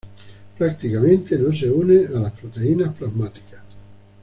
Prácticamente 0.57 1.37
no 1.37 1.55
se 1.55 1.69
une 1.69 2.07
a 2.07 2.19
las 2.21 2.31
proteínas 2.33 2.95
plasmáticas. 2.95 3.59